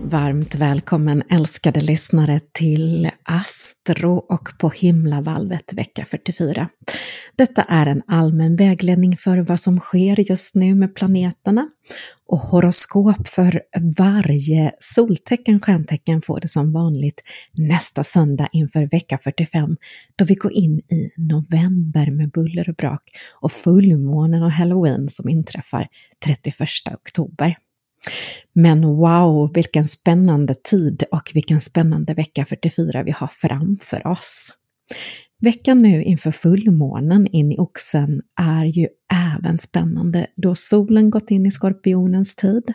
Varmt 0.00 0.54
välkommen 0.54 1.22
älskade 1.30 1.80
lyssnare 1.80 2.40
till 2.52 3.10
Astro 3.22 4.16
och 4.16 4.48
på 4.58 4.68
himlavalvet 4.68 5.72
vecka 5.72 6.04
44. 6.04 6.68
Detta 7.36 7.62
är 7.62 7.86
en 7.86 8.02
allmän 8.06 8.56
vägledning 8.56 9.16
för 9.16 9.38
vad 9.38 9.60
som 9.60 9.78
sker 9.78 10.30
just 10.30 10.54
nu 10.54 10.74
med 10.74 10.94
planeterna 10.94 11.68
och 12.26 12.38
horoskop 12.38 13.28
för 13.28 13.62
varje 13.98 14.72
soltecken, 14.78 15.60
stjärntecken 15.60 16.22
får 16.22 16.40
det 16.40 16.48
som 16.48 16.72
vanligt 16.72 17.22
nästa 17.52 18.04
söndag 18.04 18.48
inför 18.52 18.90
vecka 18.90 19.18
45 19.18 19.76
då 20.16 20.24
vi 20.24 20.34
går 20.34 20.52
in 20.52 20.78
i 20.78 21.10
november 21.18 22.10
med 22.10 22.30
buller 22.30 22.68
och 22.68 22.74
brak 22.74 23.02
och 23.40 23.52
fullmånen 23.52 24.42
och 24.42 24.52
halloween 24.52 25.08
som 25.08 25.28
inträffar 25.28 25.86
31 26.24 26.58
oktober. 26.94 27.56
Men 28.52 28.86
wow, 28.86 29.52
vilken 29.54 29.88
spännande 29.88 30.54
tid 30.54 31.04
och 31.10 31.30
vilken 31.34 31.60
spännande 31.60 32.14
vecka 32.14 32.44
44 32.44 33.02
vi 33.02 33.10
har 33.10 33.26
framför 33.26 34.06
oss. 34.06 34.52
Veckan 35.42 35.78
nu 35.78 36.02
inför 36.02 36.30
fullmånen 36.30 37.26
in 37.26 37.52
i 37.52 37.58
oxen 37.58 38.22
är 38.40 38.64
ju 38.64 38.88
även 39.36 39.58
spännande 39.58 40.26
då 40.36 40.54
solen 40.54 41.10
gått 41.10 41.30
in 41.30 41.46
i 41.46 41.50
skorpionens 41.50 42.34
tid. 42.34 42.72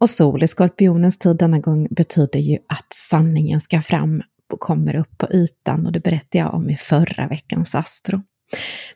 Och 0.00 0.10
sol 0.10 0.42
i 0.42 0.48
skorpionens 0.48 1.18
tid 1.18 1.36
denna 1.36 1.58
gång 1.58 1.88
betyder 1.90 2.40
ju 2.40 2.54
att 2.54 2.86
sanningen 2.94 3.60
ska 3.60 3.80
fram 3.80 4.22
och 4.52 4.60
kommer 4.60 4.96
upp 4.96 5.18
på 5.18 5.32
ytan 5.32 5.86
och 5.86 5.92
det 5.92 6.00
berättade 6.00 6.38
jag 6.38 6.54
om 6.54 6.70
i 6.70 6.76
förra 6.76 7.28
veckans 7.28 7.74
Astro. 7.74 8.22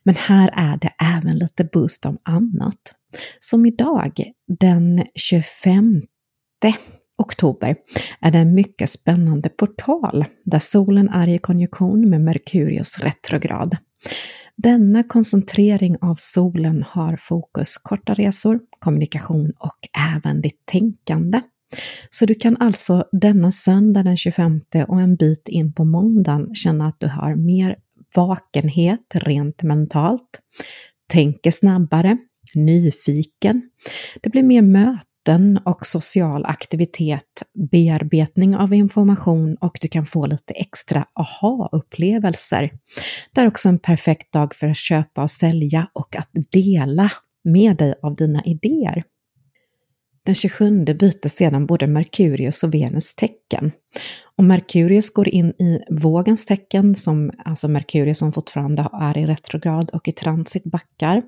Men 0.03 0.15
här 0.15 0.51
är 0.55 0.77
det 0.77 0.91
även 1.17 1.39
lite 1.39 1.65
boost 1.65 2.07
om 2.07 2.19
annat. 2.23 2.95
Som 3.39 3.67
idag, 3.67 4.23
den 4.61 5.05
25 5.15 6.03
oktober, 7.19 7.77
är 8.21 8.31
det 8.31 8.39
en 8.39 8.55
mycket 8.55 8.91
spännande 8.91 9.49
portal 9.49 10.25
där 10.45 10.59
solen 10.59 11.09
är 11.09 11.29
i 11.29 11.39
konjunktion 11.39 12.11
med 12.11 12.21
Merkurius 12.21 12.99
retrograd. 12.99 13.77
Denna 14.57 15.03
koncentrering 15.03 15.97
av 16.01 16.15
solen 16.19 16.85
har 16.89 17.17
fokus 17.17 17.79
korta 17.79 18.15
resor, 18.15 18.61
kommunikation 18.79 19.53
och 19.59 19.79
även 20.17 20.41
ditt 20.41 20.67
tänkande. 20.67 21.41
Så 22.11 22.27
du 22.27 22.35
kan 22.35 22.57
alltså 22.61 23.05
denna 23.13 23.53
söndag 23.53 24.03
den 24.03 24.17
25 24.17 24.61
och 24.89 25.01
en 25.01 25.17
bit 25.17 25.49
in 25.49 25.73
på 25.73 25.85
måndagen 25.85 26.55
känna 26.55 26.87
att 26.87 27.01
du 27.01 27.09
har 27.09 27.35
mer 27.35 27.77
vakenhet 28.15 29.15
rent 29.15 29.63
mentalt, 29.63 30.41
tänker 31.13 31.51
snabbare, 31.51 32.17
nyfiken. 32.55 33.63
Det 34.21 34.31
blir 34.31 34.43
mer 34.43 34.63
möten 34.63 35.59
och 35.65 35.87
social 35.87 36.45
aktivitet, 36.45 37.43
bearbetning 37.71 38.57
av 38.57 38.75
information 38.75 39.57
och 39.61 39.79
du 39.81 39.89
kan 39.89 40.07
få 40.07 40.27
lite 40.27 40.55
extra 40.55 41.05
aha-upplevelser. 41.15 42.71
Det 43.35 43.41
är 43.41 43.47
också 43.47 43.69
en 43.69 43.79
perfekt 43.79 44.33
dag 44.33 44.55
för 44.55 44.69
att 44.69 44.77
köpa 44.77 45.23
och 45.23 45.31
sälja 45.31 45.89
och 45.93 46.17
att 46.17 46.31
dela 46.53 47.11
med 47.45 47.77
dig 47.77 47.95
av 48.03 48.17
dina 48.17 48.43
idéer. 48.45 49.03
Den 50.27 50.35
27 50.35 50.85
byter 50.85 51.29
sedan 51.29 51.67
både 51.67 51.87
Merkurius 51.87 52.63
och 52.65 52.75
Venus 52.75 53.15
tecken. 53.15 53.73
Och 54.39 54.45
Merkurius 54.45 55.11
går 55.11 55.29
in 55.29 55.49
i 55.49 55.81
vågens 55.91 56.47
tecken, 56.47 56.95
som, 56.95 57.31
alltså 57.45 57.69
Merkurius 57.69 58.19
som 58.19 58.33
fortfarande 58.33 58.89
är 58.93 59.19
i 59.19 59.27
retrograd 59.27 59.91
och 59.91 60.09
i 60.09 60.13
transit 60.13 60.65
backar. 60.65 61.23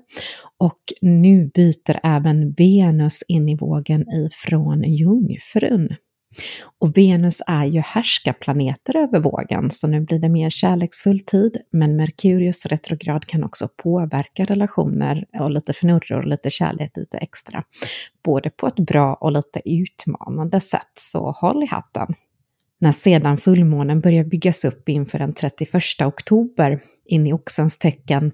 Och 0.57 0.81
nu 1.01 1.51
byter 1.55 1.99
även 2.03 2.53
Venus 2.53 3.23
in 3.27 3.49
i 3.49 3.55
vågen 3.55 4.05
ifrån 4.13 4.83
Jungfrun. 4.83 5.89
Och 6.79 6.97
Venus 6.97 7.41
är 7.47 7.65
ju 7.65 7.79
härskarplaneter 7.79 8.97
över 8.97 9.19
vågen, 9.19 9.71
så 9.71 9.87
nu 9.87 10.01
blir 10.01 10.19
det 10.19 10.29
mer 10.29 10.49
kärleksfull 10.49 11.19
tid, 11.19 11.57
men 11.71 11.95
Merkurius 11.95 12.65
retrograd 12.65 13.25
kan 13.25 13.43
också 13.43 13.67
påverka 13.83 14.45
relationer 14.45 15.25
och 15.39 15.51
lite 15.51 15.71
fnurror 15.71 16.17
och 16.17 16.27
lite 16.27 16.49
kärlek 16.49 16.97
lite 16.97 17.17
extra. 17.17 17.63
Både 18.25 18.49
på 18.49 18.67
ett 18.67 18.79
bra 18.79 19.13
och 19.13 19.31
lite 19.31 19.61
utmanande 19.65 20.59
sätt, 20.59 20.91
så 20.93 21.31
håll 21.31 21.63
i 21.63 21.67
hatten. 21.67 22.07
När 22.79 22.91
sedan 22.91 23.37
fullmånen 23.37 23.99
börjar 23.99 24.23
byggas 24.23 24.65
upp 24.65 24.89
inför 24.89 25.19
den 25.19 25.33
31 25.33 25.83
oktober 26.01 26.79
in 27.05 27.27
i 27.27 27.33
oxens 27.33 27.77
tecken 27.77 28.31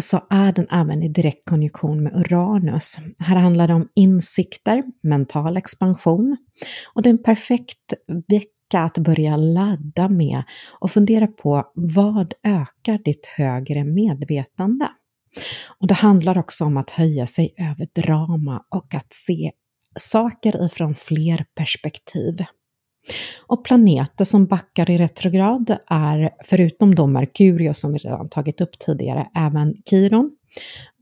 så 0.00 0.20
är 0.30 0.52
den 0.52 0.66
även 0.70 1.02
i 1.02 1.08
direkt 1.08 1.44
konjunktion 1.44 2.02
med 2.02 2.12
Uranus. 2.14 2.98
Här 3.18 3.36
handlar 3.36 3.68
det 3.68 3.74
om 3.74 3.88
insikter, 3.94 4.82
mental 5.02 5.56
expansion 5.56 6.36
och 6.94 7.02
det 7.02 7.08
är 7.08 7.12
en 7.12 7.22
perfekt 7.22 7.94
vecka 8.28 8.80
att 8.80 8.98
börja 8.98 9.36
ladda 9.36 10.08
med 10.08 10.42
och 10.80 10.90
fundera 10.90 11.26
på 11.26 11.64
vad 11.74 12.34
ökar 12.44 13.04
ditt 13.04 13.26
högre 13.26 13.84
medvetande? 13.84 14.88
Och 15.78 15.86
det 15.86 15.94
handlar 15.94 16.38
också 16.38 16.64
om 16.64 16.76
att 16.76 16.90
höja 16.90 17.26
sig 17.26 17.54
över 17.58 18.02
drama 18.02 18.62
och 18.74 18.94
att 18.94 19.12
se 19.12 19.50
saker 19.98 20.66
ifrån 20.66 20.94
fler 20.94 21.44
perspektiv. 21.56 22.36
Och 23.46 23.64
planeter 23.64 24.24
som 24.24 24.46
backar 24.46 24.90
i 24.90 24.98
retrograd 24.98 25.76
är, 25.86 26.30
förutom 26.44 26.94
då 26.94 27.06
Merkurius 27.06 27.80
som 27.80 27.92
vi 27.92 27.98
redan 27.98 28.28
tagit 28.28 28.60
upp 28.60 28.78
tidigare, 28.78 29.26
även 29.34 29.74
Kiron, 29.90 30.30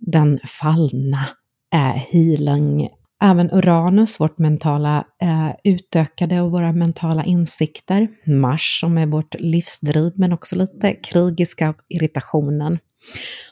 den 0.00 0.38
fallna 0.44 1.28
eh, 1.74 2.02
healing, 2.12 2.88
även 3.22 3.50
Uranus, 3.50 4.20
vårt 4.20 4.38
mentala 4.38 5.04
eh, 5.22 5.50
utökade 5.64 6.40
och 6.40 6.50
våra 6.50 6.72
mentala 6.72 7.24
insikter, 7.24 8.08
Mars 8.26 8.80
som 8.80 8.98
är 8.98 9.06
vårt 9.06 9.34
livsdriv 9.38 10.12
men 10.16 10.32
också 10.32 10.56
lite 10.56 10.92
krigiska 10.92 11.70
och 11.70 11.82
irritationen. 11.88 12.78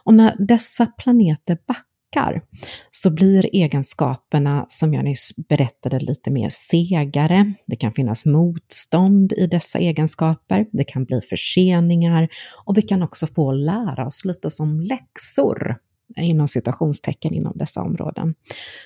Och 0.04 0.14
när 0.14 0.34
dessa 0.38 0.86
planeter 0.86 1.58
backar 1.68 1.95
backar 2.16 2.42
så 2.90 3.10
blir 3.10 3.50
egenskaperna 3.52 4.66
som 4.68 4.94
jag 4.94 5.04
nyss 5.04 5.36
berättade 5.48 6.00
lite 6.00 6.30
mer 6.30 6.48
segare. 6.48 7.52
Det 7.66 7.76
kan 7.76 7.92
finnas 7.92 8.26
motstånd 8.26 9.32
i 9.32 9.46
dessa 9.46 9.78
egenskaper, 9.78 10.66
det 10.72 10.84
kan 10.84 11.04
bli 11.04 11.20
förseningar 11.20 12.28
och 12.64 12.78
vi 12.78 12.82
kan 12.82 13.02
också 13.02 13.26
få 13.26 13.52
lära 13.52 14.06
oss 14.06 14.24
lite 14.24 14.50
som 14.50 14.80
läxor 14.80 15.76
inom 16.16 16.48
citationstecken 16.48 17.34
inom 17.34 17.52
dessa 17.56 17.82
områden. 17.82 18.34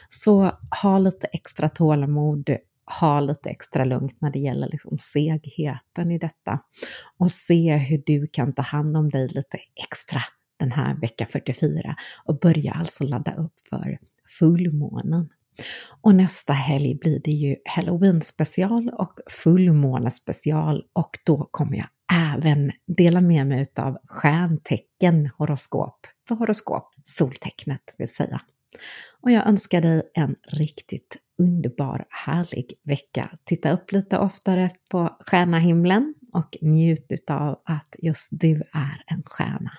Så 0.08 0.50
ha 0.82 0.98
lite 0.98 1.26
extra 1.26 1.68
tålamod, 1.68 2.50
ha 3.00 3.20
lite 3.20 3.50
extra 3.50 3.84
lugnt 3.84 4.16
när 4.20 4.30
det 4.30 4.38
gäller 4.38 4.68
liksom 4.72 4.98
segheten 4.98 6.10
i 6.10 6.18
detta 6.18 6.58
och 7.18 7.30
se 7.30 7.76
hur 7.76 8.02
du 8.06 8.26
kan 8.26 8.52
ta 8.52 8.62
hand 8.62 8.96
om 8.96 9.10
dig 9.10 9.28
lite 9.28 9.58
extra 9.88 10.20
den 10.60 10.72
här 10.72 10.94
vecka 10.94 11.26
44 11.26 11.96
och 12.24 12.38
börja 12.38 12.72
alltså 12.72 13.04
ladda 13.04 13.34
upp 13.34 13.54
för 13.70 13.98
fullmånen. 14.38 15.28
Och 16.00 16.14
nästa 16.14 16.52
helg 16.52 16.94
blir 16.94 17.20
det 17.24 17.32
ju 17.32 17.56
Halloween 17.64 18.20
special 18.20 18.90
och 18.98 19.20
fullmåne 19.30 20.10
special 20.10 20.82
och 20.92 21.18
då 21.24 21.48
kommer 21.50 21.76
jag 21.76 21.88
även 22.36 22.70
dela 22.86 23.20
med 23.20 23.46
mig 23.46 23.66
av 23.76 23.98
stjärntecken 24.08 25.30
horoskop 25.38 26.06
för 26.28 26.34
horoskop, 26.34 26.94
soltecknet 27.04 27.94
vill 27.98 28.08
säga. 28.08 28.40
Och 29.20 29.30
jag 29.30 29.48
önskar 29.48 29.82
dig 29.82 30.02
en 30.14 30.36
riktigt 30.48 31.16
underbar, 31.38 32.04
härlig 32.08 32.72
vecka. 32.84 33.30
Titta 33.44 33.72
upp 33.72 33.92
lite 33.92 34.18
oftare 34.18 34.70
på 34.90 35.16
stjärnahimlen 35.26 36.14
och 36.32 36.56
njut 36.60 37.30
av 37.30 37.60
att 37.64 37.96
just 37.98 38.28
du 38.32 38.54
är 38.72 39.02
en 39.06 39.22
stjärna. 39.26 39.72